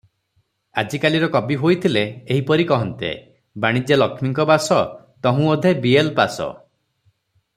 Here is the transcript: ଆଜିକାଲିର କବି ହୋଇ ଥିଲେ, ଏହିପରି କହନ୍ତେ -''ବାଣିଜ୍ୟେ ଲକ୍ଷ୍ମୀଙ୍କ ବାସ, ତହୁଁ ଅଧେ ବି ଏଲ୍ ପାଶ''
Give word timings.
ଆଜିକାଲିର 0.81 1.27
କବି 1.35 1.57
ହୋଇ 1.63 1.75
ଥିଲେ, 1.83 2.01
ଏହିପରି 2.35 2.65
କହନ୍ତେ 2.71 3.11
-''ବାଣିଜ୍ୟେ 3.17 3.99
ଲକ୍ଷ୍ମୀଙ୍କ 4.03 4.47
ବାସ, 4.53 4.81
ତହୁଁ 5.27 5.53
ଅଧେ 5.57 5.75
ବି 5.85 5.97
ଏଲ୍ 6.03 6.13
ପାଶ'' 6.21 6.49